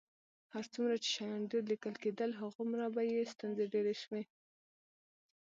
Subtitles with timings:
[0.53, 4.23] هر څومره چې شیان ډېر لیکل کېدل، همغومره به یې ستونزې ډېرې شوې.